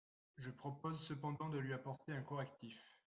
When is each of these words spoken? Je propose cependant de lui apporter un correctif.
Je 0.35 0.49
propose 0.49 0.99
cependant 1.05 1.47
de 1.49 1.59
lui 1.59 1.73
apporter 1.73 2.11
un 2.13 2.23
correctif. 2.23 2.97